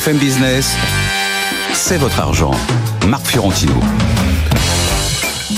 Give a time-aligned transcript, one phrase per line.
[0.00, 0.76] BFM Business,
[1.74, 2.52] c'est votre argent.
[3.06, 3.74] Marc Fiorentino.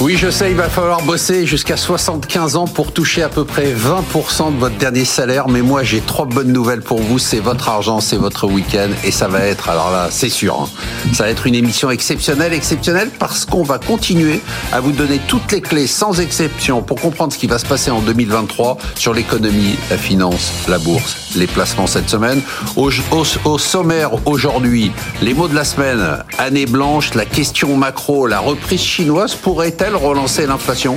[0.02, 3.72] Oui, je sais, il va falloir bosser jusqu'à 75 ans pour toucher à peu près
[3.72, 5.46] 20% de votre dernier salaire.
[5.46, 7.20] Mais moi, j'ai trois bonnes nouvelles pour vous.
[7.20, 8.88] C'est votre argent, c'est votre week-end.
[9.04, 10.68] Et ça va être, alors là, c'est sûr, hein,
[11.12, 12.52] ça va être une émission exceptionnelle.
[12.52, 14.40] Exceptionnelle parce qu'on va continuer
[14.72, 17.92] à vous donner toutes les clés, sans exception, pour comprendre ce qui va se passer
[17.92, 22.40] en 2023 sur l'économie, la finance, la bourse, les placements cette semaine.
[22.74, 24.90] Au, au, au sommaire aujourd'hui,
[25.22, 30.46] les mots de la semaine, année blanche, la question macro, la reprise chinoise pourrait-elle relancer
[30.46, 30.96] l'inflation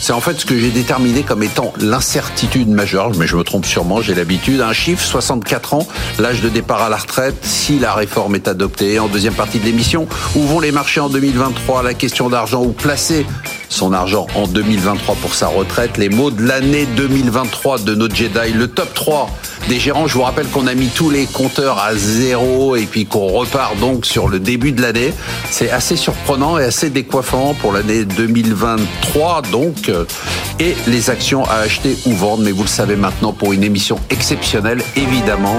[0.00, 3.66] c'est en fait ce que j'ai déterminé comme étant l'incertitude majeure, mais je me trompe
[3.66, 4.62] sûrement, j'ai l'habitude.
[4.62, 5.86] Un chiffre, 64 ans,
[6.18, 8.98] l'âge de départ à la retraite, si la réforme est adoptée.
[8.98, 12.72] En deuxième partie de l'émission, où vont les marchés en 2023 La question d'argent, où
[12.72, 13.26] placer
[13.68, 15.98] son argent en 2023 pour sa retraite?
[15.98, 19.28] Les mots de l'année 2023 de notre Jedi, le top 3
[19.68, 20.06] des gérants.
[20.06, 23.76] Je vous rappelle qu'on a mis tous les compteurs à zéro et puis qu'on repart
[23.78, 25.12] donc sur le début de l'année.
[25.50, 29.90] C'est assez surprenant et assez décoiffant pour l'année 2023 donc.
[30.58, 33.98] Et les actions à acheter ou vendre, mais vous le savez maintenant pour une émission
[34.10, 35.56] exceptionnelle, évidemment,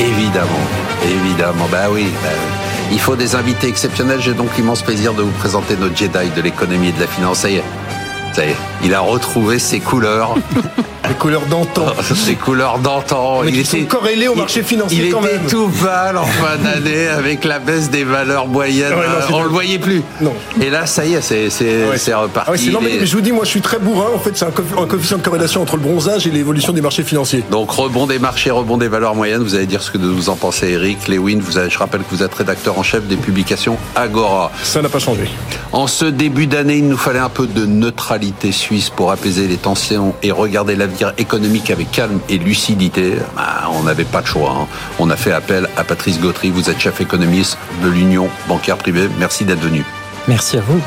[0.00, 0.66] évidemment,
[1.04, 2.06] évidemment, bah oui.
[2.22, 2.66] Bah oui.
[2.92, 4.20] Il faut des invités exceptionnels.
[4.20, 7.38] J'ai donc l'immense plaisir de vous présenter notre Jedi de l'économie et de la finance.
[7.38, 10.34] Ça y est, il a retrouvé ses couleurs.
[11.08, 11.86] Les couleurs d'antan.
[12.14, 13.42] Ces couleurs d'antan.
[13.44, 15.46] Il était corrélé au marché financier il quand était même.
[15.48, 18.92] tout pâle en fin d'année avec la baisse des valeurs moyennes.
[18.92, 20.02] Ouais, non, on le voyait plus.
[20.20, 20.32] Non.
[20.60, 22.14] Et là, ça y est, c'est Ouais.
[22.14, 22.48] reparti.
[22.48, 24.08] Ah ouais, c'est non, mais, Les- mais je vous dis, moi, je suis très bourrin.
[24.14, 26.80] En fait, c'est un, co- un coefficient de corrélation entre le bronzage et l'évolution des
[26.80, 27.44] marchés financiers.
[27.50, 29.42] Donc rebond des marchés, rebond des valeurs moyennes.
[29.42, 31.08] Vous allez dire ce que vous en pensez, Eric.
[31.08, 34.50] Lewin, vous avez, je rappelle que vous êtes rédacteur en chef des publications Agora.
[34.62, 35.28] Ça n'a pas changé.
[35.72, 39.56] En ce début d'année, il nous fallait un peu de neutralité suisse pour apaiser les
[39.56, 43.14] tensions et regarder l'avenir économique avec calme et lucidité.
[43.36, 44.56] Bah, on n'avait pas de choix.
[44.62, 44.66] hein.
[44.98, 46.50] On a fait appel à Patrice Gautry.
[46.50, 49.08] Vous êtes chef économiste de l'Union bancaire privée.
[49.18, 49.84] Merci d'être venu.
[50.28, 50.80] Merci à vous.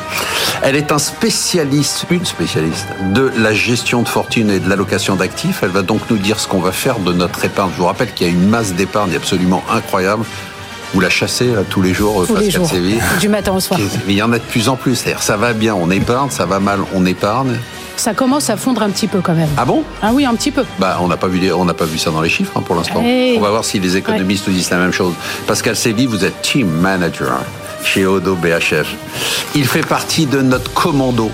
[0.63, 5.59] Elle est un spécialiste, une spécialiste de la gestion de fortune et de l'allocation d'actifs.
[5.63, 7.69] Elle va donc nous dire ce qu'on va faire de notre épargne.
[7.73, 10.23] Je vous rappelle qu'il y a une masse d'épargne absolument incroyable.
[10.93, 12.99] Vous la chassez là, tous les jours, Tous les Pascal jours, Séville.
[13.21, 13.79] du matin au soir.
[14.07, 14.95] Mais il y en a de plus en plus.
[14.95, 17.59] C'est-à-dire, ça va bien, on épargne, ça va mal, on épargne.
[17.99, 19.49] Ça commence à fondre un petit peu quand même.
[19.57, 19.83] Ah bon?
[20.01, 20.63] Ah oui, un petit peu.
[20.79, 22.77] Bah, on n'a pas vu, on n'a pas vu ça dans les chiffres hein, pour
[22.77, 23.01] l'instant.
[23.03, 23.37] Hey.
[23.37, 25.13] On va voir si les économistes nous disent la même chose.
[25.47, 27.41] Pascal Séville, vous êtes team manager
[27.83, 28.87] chez Odo BHF.
[29.53, 31.29] Il fait partie de notre commando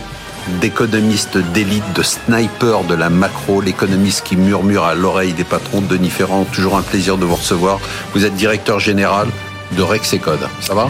[0.59, 6.09] d'économistes d'élite, de snipers de la macro, l'économiste qui murmure à l'oreille des patrons, Denis
[6.09, 7.79] Ferrand, toujours un plaisir de vous recevoir.
[8.15, 9.27] Vous êtes directeur général
[9.71, 10.39] de Rexecode.
[10.61, 10.89] Ça va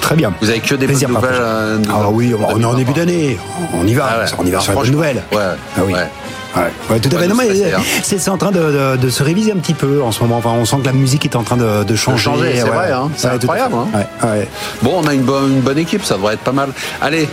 [0.00, 0.32] Très bien.
[0.40, 2.76] Vous avez que des bonnes Plaisir nouvelles euh, Ah oui, on est en 2023.
[2.76, 3.38] début d'année.
[3.74, 4.08] On y va.
[4.08, 4.24] Ah ouais.
[4.38, 5.22] On y va Ah, sur les nouvelles.
[5.32, 5.38] Ouais.
[5.76, 5.92] Ah oui.
[5.94, 6.08] ouais.
[6.56, 8.12] Ouais, ouais, tout à fait.
[8.20, 10.36] C'est en train de, de- de se réviser un petit peu en ce moment.
[10.36, 12.22] Enfin, on sent que la musique est en train de, de changer.
[12.22, 13.10] changer, c'est Ouais, vrai, hein.
[13.16, 13.88] C'est incroyable, hein.
[14.22, 14.48] Ouais, ouais.
[14.80, 16.68] Bon, on a une bonne, une bonne équipe, ça devrait être pas mal.
[17.02, 17.28] Allez,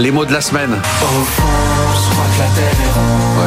[0.00, 0.70] les mots de la semaine.
[0.72, 0.78] Ouais,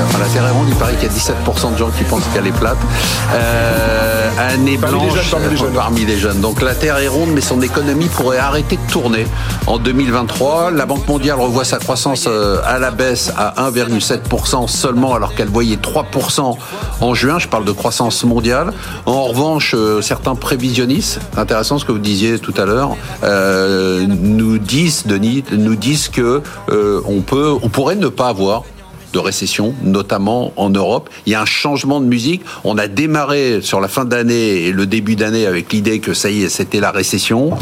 [0.07, 2.23] enfin, la Terre est ronde, il paraît qu'il y a 17% de gens qui pensent
[2.34, 2.78] qu'elle est plate.
[3.34, 5.73] Euh, année Parmi les blanche jeunes, parmi les jeunes.
[5.73, 6.41] parmi les jeunes.
[6.41, 9.28] Donc la Terre est ronde, mais son économie pourrait arrêter de tourner
[9.66, 10.72] en 2023.
[10.72, 15.50] La Banque mondiale revoit sa croissance euh, à la baisse à 1,7% seulement, alors qu'elle
[15.50, 16.57] voyait 3%
[17.01, 17.40] en juin.
[17.40, 18.73] Je parle de croissance mondiale.
[19.06, 24.57] En revanche, euh, certains prévisionnistes, intéressant ce que vous disiez tout à l'heure, euh, nous
[24.57, 28.63] disent, Denis, nous disent que euh, on peut, on pourrait ne pas avoir
[29.17, 31.09] de récession, notamment en Europe.
[31.25, 32.44] Il y a un changement de musique.
[32.63, 36.29] On a démarré sur la fin d'année et le début d'année avec l'idée que ça
[36.29, 37.57] y est, c'était la récession.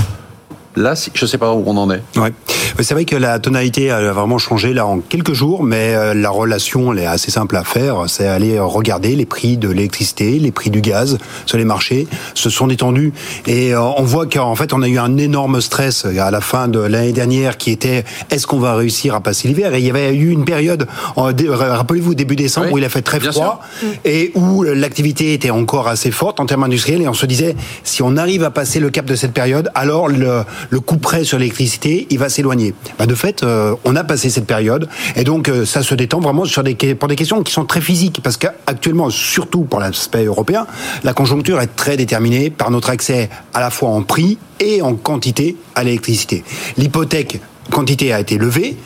[0.76, 2.02] Là, je ne sais pas où on en est.
[2.18, 2.34] Ouais.
[2.82, 6.30] C'est vrai que la tonalité a vraiment changé là en quelques jours, mais euh, la
[6.30, 8.04] relation elle est assez simple à faire.
[8.08, 12.50] C'est aller regarder les prix de l'électricité, les prix du gaz sur les marchés se
[12.50, 13.14] sont détendus
[13.48, 16.68] et euh, on voit qu'en fait on a eu un énorme stress à la fin
[16.68, 19.74] de l'année dernière qui était est-ce qu'on va réussir à passer l'hiver?
[19.74, 20.88] Et il y avait eu une période,
[21.34, 23.62] dé- rappelez-vous début décembre Oui, où il a fait très froid
[24.04, 28.02] et où l'activité était encore assez forte en termes industriels et on se disait si
[28.04, 31.38] on arrive à passer le cap de cette période, alors le, le coup près sur
[31.38, 32.74] l'électricité, il va s'éloigner.
[32.98, 36.20] Bah, de fait, euh, on a passé cette période et donc euh, ça se détend
[36.20, 40.26] vraiment sur des, pour des questions qui sont très physiques parce qu'actuellement, surtout pour l'aspect
[40.26, 40.68] européen,
[41.04, 44.96] la conjoncture est très déterminée par notre accès à la fois en prix et en
[44.96, 46.44] quantité à l'électricité.
[46.78, 47.40] L'hypothèque
[47.72, 48.78] quantité a été levée,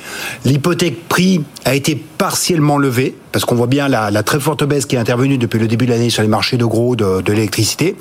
[0.46, 4.86] l'hypothèque prix a été partiellement levé, parce qu'on voit bien la, la, très forte baisse
[4.86, 7.34] qui est intervenue depuis le début de l'année sur les marchés de gros de, de
[7.34, 7.96] l'électricité.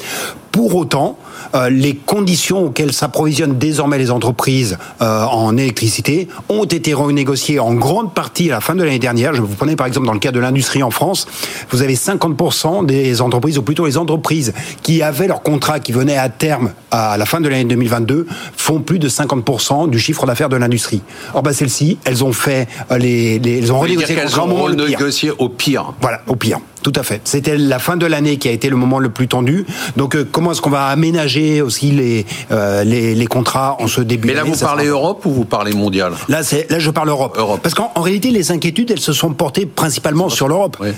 [0.50, 1.16] Pour autant,
[1.54, 7.74] euh, les conditions auxquelles s'approvisionnent désormais les entreprises euh, en électricité ont été renégociées en
[7.74, 9.34] grande partie à la fin de l'année dernière.
[9.34, 11.28] Je vous prenais par exemple dans le cas de l'industrie en France,
[11.70, 16.18] vous avez 50% des entreprises, ou plutôt les entreprises qui avaient leur contrat qui venait
[16.18, 18.26] à terme à la fin de l'année 2022,
[18.56, 21.02] font plus de 50% du chiffre d'affaires de l'industrie.
[21.34, 25.32] Or, bah, celles-ci, elles ont fait euh, les, les elles ont renégocié elles ont renégocié
[25.38, 25.92] au pire.
[26.00, 26.60] Voilà, au pire.
[26.82, 27.20] Tout à fait.
[27.24, 29.66] C'était la fin de l'année qui a été le moment le plus tendu.
[29.96, 34.00] Donc, euh, comment est-ce qu'on va aménager aussi les, euh, les, les contrats en ce
[34.00, 36.12] début d'année Mais là, vous parlez Europe ou vous parlez mondial?
[36.28, 37.36] Là, c'est là, je parle Europe.
[37.38, 37.60] Europe.
[37.62, 40.76] Parce qu'en réalité, les inquiétudes, elles se sont portées principalement sur l'Europe.
[40.80, 40.88] Oui.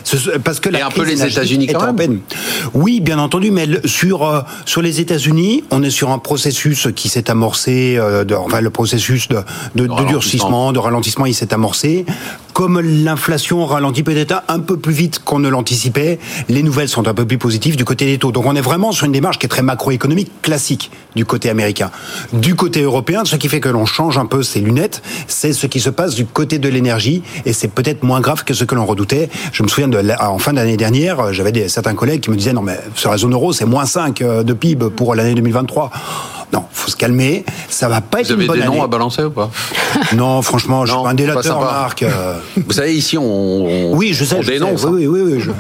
[0.45, 1.87] Parce que Et la un peu les États-Unis quand même.
[1.89, 2.19] européenne.
[2.75, 7.09] Oui, bien entendu, mais sur euh, sur les États-Unis, on est sur un processus qui
[7.09, 7.97] s'est amorcé.
[7.97, 9.39] de, enfin, le processus de,
[9.75, 12.05] de, durcissement, de ralentissement, il s'est amorcé.
[12.53, 15.49] Comme l'inflation ralentit peut-être un peu plus vite qu'on ne
[16.49, 18.33] les nouvelles sont un peu plus positives du côté des taux.
[18.33, 21.91] Donc on est vraiment sur une démarche qui est très macroéconomique classique du côté américain.
[22.33, 25.67] Du côté européen, ce qui fait que l'on change un peu ses lunettes, c'est ce
[25.67, 28.75] qui se passe du côté de l'énergie et c'est peut-être moins grave que ce que
[28.75, 29.29] l'on redoutait.
[29.53, 29.91] Je me souviens
[30.21, 33.19] en fin d'année dernière, euh, j'avais certains collègues qui me disaient non mais sur la
[33.19, 35.91] zone euro c'est moins 5 euh, de PIB pour l'année 2023.
[36.53, 37.45] Non, faut se calmer.
[37.69, 38.77] Ça va pas être Vous une avez bonne des année.
[38.77, 39.51] noms à balancer ou pas
[40.15, 41.61] Non, franchement, je suis pas un délateur.
[41.61, 42.03] Marc.
[42.03, 44.35] euh, Vous savez, ici, on, on- Oui, je sais.
[44.37, 44.53] on je sais.
[44.55, 44.85] dénonce.
[44.85, 45.51] Oui, oui, oui, oui, je-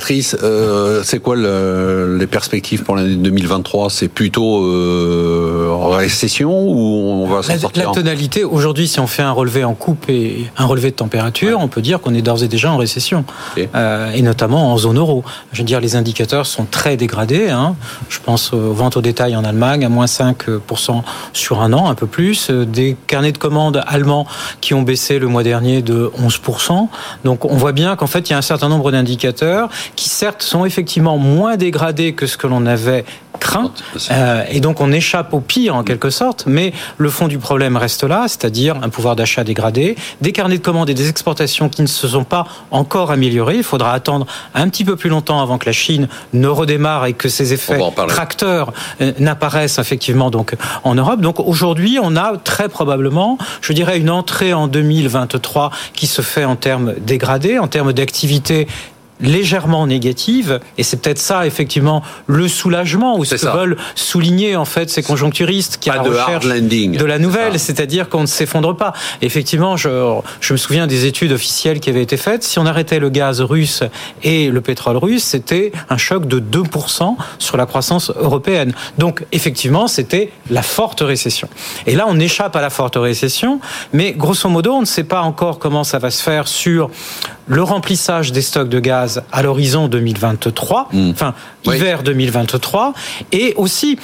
[0.00, 7.22] Patrice, euh, c'est quoi le- les perspectives pour l'année 2023 C'est plutôt euh, récession ou
[7.24, 10.50] on va s'en sortir la tonalité, aujourd'hui, si on fait un relevé en coupe et
[10.58, 13.24] un relevé de température, on peut dire qu'on est d'ores et déjà en récession,
[13.56, 13.66] Ok.
[13.74, 15.24] Euh, et notamment en zone euro.
[15.54, 17.48] Je veux dire, les indicateurs sont très dégradés.
[17.48, 17.74] hein.
[18.10, 21.02] Je pense aux ventes au détail en Allemagne, à moins 5%
[21.32, 22.50] sur un an, un peu plus.
[22.50, 24.26] Euh, Des carnets de commandes allemands
[24.60, 26.88] qui ont baissé le mois dernier de 11%.
[27.24, 30.42] Donc on voit bien qu'en fait, il y a un certain nombre d'indicateurs qui, certes,
[30.42, 33.04] sont effectivement moins dégradés que ce que l'on avait
[33.36, 33.70] craint.
[34.10, 37.76] Euh, et donc on échappe au pire en quelque sorte, mais le fond du problème
[37.76, 41.82] reste là, c'est-à-dire un pouvoir d'achat dégradé, des carnets de commandes et des exportations qui
[41.82, 43.56] ne se sont pas encore améliorés.
[43.56, 47.12] Il faudra attendre un petit peu plus longtemps avant que la Chine ne redémarre et
[47.12, 47.78] que ces effets
[48.08, 50.54] tracteurs euh, n'apparaissent effectivement donc
[50.84, 51.20] en Europe.
[51.20, 56.44] Donc aujourd'hui, on a très probablement, je dirais, une entrée en 2023 qui se fait
[56.44, 58.66] en termes dégradés, en termes d'activité
[59.20, 63.56] légèrement négative et c'est peut-être ça effectivement le soulagement ou ce que ça.
[63.56, 66.44] veulent souligner en fait ces conjoncturistes qui Pas la de recherche
[67.06, 67.66] la nouvelle ça.
[67.66, 68.92] c'est-à-dire qu'on ne s'effondre pas.
[69.22, 72.42] Effectivement je, je me souviens des études officielles qui avaient été faites.
[72.42, 73.82] Si on arrêtait le gaz russe
[74.22, 78.72] et le pétrole russe c'était un choc de 2% sur la croissance européenne.
[78.98, 81.48] Donc effectivement c'était la forte récession.
[81.86, 83.60] Et là on échappe à la forte récession
[83.92, 86.90] mais grosso modo on ne sait pas encore comment ça va se faire sur
[87.48, 91.10] le remplissage des stocks de gaz à l'horizon 2023, Mm.
[91.10, 91.34] enfin
[91.66, 91.76] Oui.
[91.76, 92.92] hiver 2023,
[93.32, 93.98] et aussi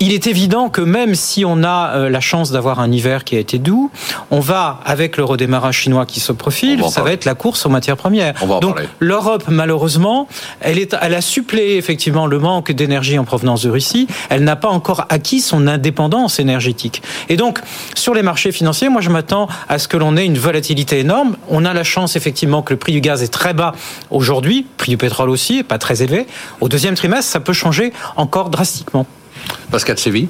[0.00, 3.36] il est évident que même si on a euh, la chance d'avoir un hiver qui
[3.36, 3.90] a été doux,
[4.30, 7.68] on va avec le redémarrage chinois qui se profile, ça va être la course aux
[7.68, 8.34] matières premières.
[8.60, 10.28] Donc l'Europe malheureusement,
[10.60, 14.06] elle est, elle a suppléé effectivement le manque d'énergie en provenance de Russie.
[14.30, 17.02] Elle n'a pas encore acquis son indépendance énergétique.
[17.28, 17.60] Et donc
[17.94, 21.36] sur les marchés financiers, moi je m'attends à ce que l'on ait une volatilité énorme.
[21.48, 23.72] On a la chance effectivement que le prix du gaz est très bas
[24.10, 24.37] aujourd'hui,
[24.76, 26.26] prix du pétrole aussi, pas très élevé.
[26.60, 29.06] Au deuxième trimestre, ça peut changer encore drastiquement.
[29.70, 30.28] Pascal Séville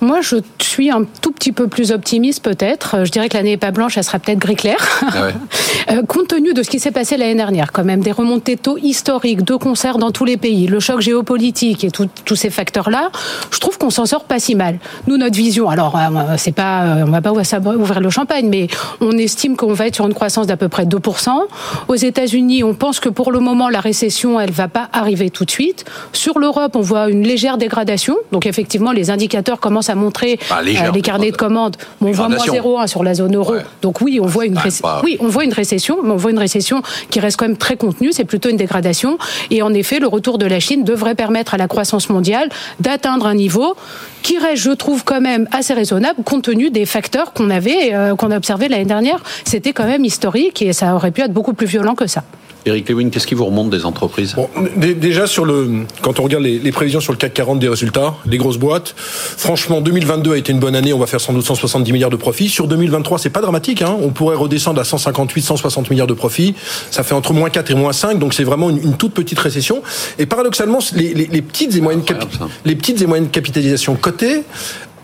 [0.00, 3.04] Moi, je suis un tout petit peu plus optimiste, peut-être.
[3.04, 4.78] Je dirais que l'année n'est pas blanche, elle sera peut-être gris clair.
[5.02, 5.34] Ah ouais.
[5.90, 8.78] Euh, compte tenu de ce qui s'est passé l'année dernière, quand même, des remontées taux
[8.78, 13.10] historiques, de concerts dans tous les pays, le choc géopolitique et tous ces facteurs-là,
[13.50, 14.78] je trouve qu'on s'en sort pas si mal.
[15.06, 18.68] Nous, notre vision, alors, euh, c'est pas, euh, on va pas ouvrir le champagne, mais
[19.00, 21.30] on estime qu'on va être sur une croissance d'à peu près 2%.
[21.88, 25.44] Aux États-Unis, on pense que pour le moment, la récession, elle va pas arriver tout
[25.44, 25.84] de suite.
[26.12, 28.16] Sur l'Europe, on voit une légère dégradation.
[28.32, 31.76] Donc, effectivement, les indicateurs commencent à montrer Ah, légère euh, les carnets de commandes.
[32.00, 32.78] Mais on voit moins Dégradation.
[32.82, 33.52] 0,1 sur la zone euro.
[33.54, 33.62] Ouais.
[33.82, 36.38] Donc oui, on voit une pas- oui, on voit une récession, mais on voit une
[36.38, 38.10] récession qui reste quand même très contenue.
[38.12, 39.18] C'est plutôt une dégradation.
[39.50, 42.48] Et en effet, le retour de la Chine devrait permettre à la croissance mondiale
[42.80, 43.74] d'atteindre un niveau
[44.22, 48.14] qui reste, je trouve, quand même assez raisonnable compte tenu des facteurs qu'on avait, euh,
[48.16, 49.22] qu'on a observé l'année dernière.
[49.44, 52.22] C'était quand même historique et ça aurait pu être beaucoup plus violent que ça.
[52.66, 54.34] Eric Lewin, qu'est-ce qui vous remonte des entreprises?
[54.34, 57.58] Bon, dé- déjà sur le, quand on regarde les, les prévisions sur le CAC 40
[57.58, 60.92] des résultats, les grosses boîtes, franchement, 2022 a été une bonne année.
[60.92, 62.48] On va faire sans doute 170 milliards de profits.
[62.48, 63.82] Sur 2023, c'est pas dramatique.
[63.82, 63.96] Hein.
[64.02, 66.54] On pourrait redescendre à 158, 160 milliards de profits.
[66.90, 69.38] Ça fait entre moins 4 et moins 5, donc c'est vraiment une, une toute petite
[69.38, 69.82] récession.
[70.18, 72.02] Et paradoxalement, les, les- les petites et moyennes
[72.64, 74.42] les petites et moyennes capitalisations cotées.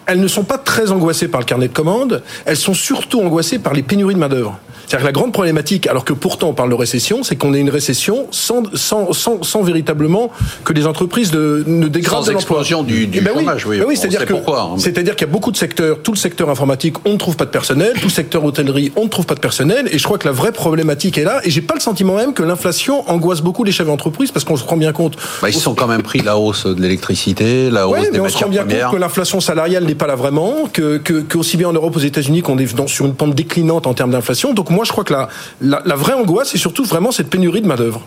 [0.07, 3.59] Elles ne sont pas très angoissées par le carnet de commandes, elles sont surtout angoissées
[3.59, 4.59] par les pénuries de main-d'œuvre.
[4.87, 7.61] C'est-à-dire que la grande problématique, alors que pourtant on parle de récession, c'est qu'on ait
[7.61, 10.33] une récession sans, sans, sans, sans véritablement
[10.65, 13.79] que les entreprises de, ne dégradent Sans explosion du, du Eh ben chômage, oui.
[13.79, 14.79] Ben oui, On c'est-à-dire sait que pourquoi, hein.
[14.79, 17.45] c'est-à-dire qu'il y a beaucoup de secteurs, tout le secteur informatique, on ne trouve pas
[17.45, 20.19] de personnel, tout le secteur hôtellerie, on ne trouve pas de personnel, et je crois
[20.19, 21.41] que la vraie problématique est là.
[21.45, 24.57] Et j'ai pas le sentiment même que l'inflation angoisse beaucoup les chefs d'entreprise parce qu'on
[24.57, 25.17] se rend bien compte.
[25.41, 28.19] Bah, ils se sont quand même pris la hausse de l'électricité, la hausse Ouais, des
[28.19, 28.87] mais on se rend bien premières.
[28.87, 32.01] compte que l'inflation salariale n'est pas là vraiment, que, que, aussi bien en Europe aux
[32.01, 34.55] États-Unis qu'on est dans, sur une pente déclinante en termes d'inflation.
[34.55, 35.29] Donc moi, je crois que la,
[35.61, 38.03] la, vraie angoisse, c'est surtout vraiment cette pénurie de main d'œuvre.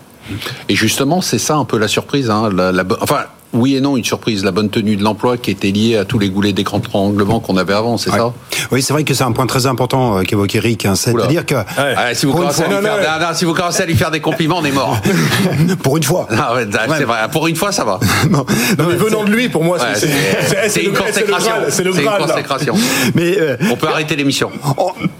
[0.69, 2.29] Et justement, c'est ça un peu la surprise.
[2.29, 2.49] Hein,
[3.01, 4.43] enfin, oui et non, une surprise.
[4.43, 7.39] La bonne tenue de l'emploi qui était liée à tous les goulets d'écran de trianglement
[7.39, 8.17] qu'on avait avant, c'est Ouais.
[8.17, 8.33] ça?
[8.71, 10.85] Oui, c'est vrai que c'est un point très important euh, qu'évoque Eric.
[10.85, 10.95] hein.
[10.95, 13.95] C'est-à-dire que, Ah, si, vous fois- faire, non, non, non, si vous commencez à lui
[13.95, 14.97] faire des compliments, on est mort.
[15.83, 16.67] pour une fois, Ah ouais,
[16.97, 17.17] c'est vrai.
[17.31, 17.99] Pour une fois, ça va.
[18.29, 18.45] Non,
[18.77, 21.51] Non, mais venant de lui, pour moi, Ouais, c'est- une consécration.
[21.69, 22.75] C'est le C'est une consécration.
[23.15, 24.49] mais euh, On peut arrêter l'émission.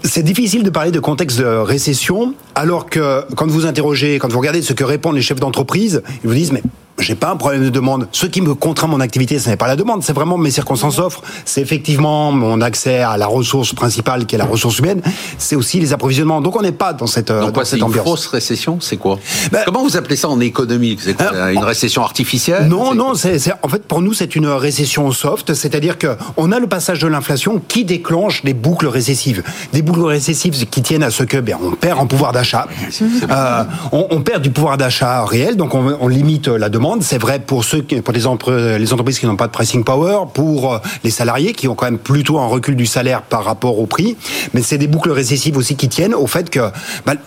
[0.02, 4.38] C'est difficile de parler de contexte de récession, alors que quand vous interrogez, quand vous
[4.38, 6.62] regardez ce que répondent les chefs d'entreprise, ils vous disent mais
[6.98, 8.06] j'ai pas un problème de demande.
[8.12, 10.98] Ce qui me contraint mon activité, ce n'est pas la demande, c'est vraiment mes circonstances
[10.98, 11.22] offrent.
[11.44, 15.02] C'est effectivement mon accès à la ressource principale qui est la ressource humaine.
[15.38, 16.40] C'est aussi les approvisionnements.
[16.40, 18.04] Donc on n'est pas dans cette, euh, Donc dans quoi, cette une ambiance.
[18.06, 18.78] fausse récession?
[18.80, 19.18] C'est quoi?
[19.50, 20.96] Ben- Comment vous appelez ça en économie?
[21.00, 22.68] C'est quoi, Euh, Une récession artificielle?
[22.68, 26.52] Non, non, c'est, c'est- en fait pour nous c'est une récession soft, c'est-à-dire que on
[26.52, 31.02] a le passage de l'inflation qui déclenche des boucles récessives, des boucles récessives qui tiennent
[31.02, 32.68] à ce que ben, on perd en pouvoir d'achat,
[33.30, 36.83] Euh, on, on perd du pouvoir d'achat réel, donc on, on limite la demande.
[37.00, 40.74] C'est vrai pour ceux, qui, pour les, entreprises qui n'ont pas de pricing power, pour
[40.74, 43.86] euh, les salariés qui ont quand même plutôt un recul du salaire par rapport au
[43.86, 44.16] prix,
[44.52, 46.60] mais c'est des boucles récessives aussi qui tiennent au fait que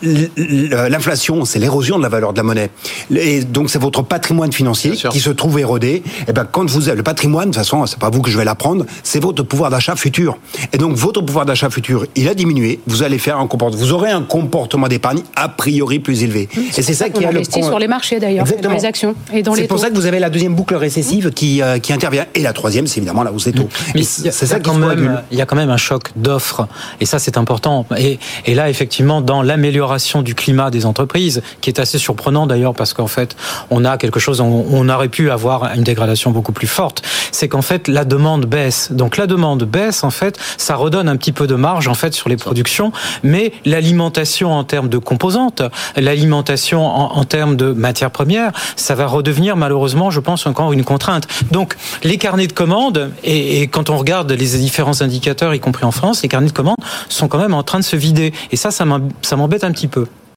[0.03, 2.69] l- l- l'inflation c'est l'érosion de la valeur de la monnaie,
[3.11, 6.97] et donc c'est votre patrimoine financier qui se trouve érodé, et ben quand vous avez
[6.97, 9.71] le patrimoine, de toute façon, c'est pas vous que je vais l'apprendre, c'est votre pouvoir
[9.71, 10.37] d'achat futur.
[10.71, 12.79] Et donc votre pouvoir d'achat futur, il a diminué.
[12.87, 16.47] Vous allez faire un comportement, vous aurez un comportement d'épargne a priori plus élevé.
[16.77, 19.15] Et c'est ça qui est le sur les marchés d'ailleurs, dans les actions.
[19.33, 19.83] Et dans C'est pour taux.
[19.83, 22.25] ça que vous avez la deuxième boucle récessive qui, euh, qui intervient.
[22.35, 23.69] Et la troisième, c'est évidemment la hausse des taux.
[23.95, 26.67] Mais c'est ça qui quand même, il y a quand même un choc d'offres
[27.01, 27.85] et ça c'est important.
[27.97, 32.73] Et, et là effectivement dans l'amélioration du climat des entreprises, qui est assez surprenant d'ailleurs
[32.73, 33.35] parce qu'en fait
[33.69, 37.01] on a quelque chose, on, on aurait pu avoir une dégradation beaucoup plus forte.
[37.31, 38.91] C'est qu'en fait la demande baisse.
[38.91, 42.13] Donc la demande baisse en fait, ça redonne un petit peu de marge en fait
[42.13, 42.91] sur les productions,
[43.23, 45.61] mais l'alimentation en termes de composantes,
[45.95, 50.83] l'alimentation en, en termes de matières premières, ça va redevenir malheureusement, je pense, encore une
[50.83, 51.27] contrainte.
[51.51, 55.85] Donc les carnets de commandes, et, et quand on regarde les différents indicateurs, y compris
[55.85, 56.75] en France, les carnets de commandes
[57.09, 58.33] sont quand même en train de se vider.
[58.51, 60.07] Et ça, ça m'em- ça m'embête un petit peu.